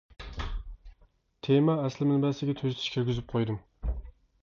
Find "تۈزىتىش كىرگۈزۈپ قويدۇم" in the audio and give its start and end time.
2.63-3.65